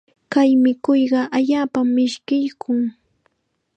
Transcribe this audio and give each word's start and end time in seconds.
Kay 0.33 0.51
mikuyqa 0.63 1.21
allaapam 1.37 1.87
mishkiykun. 1.95 2.79